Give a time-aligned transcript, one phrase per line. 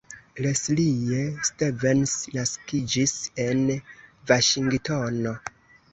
[0.43, 1.19] Leslie
[1.49, 3.15] Stevens naskiĝis
[3.47, 3.63] en
[4.33, 5.35] Vaŝingtono.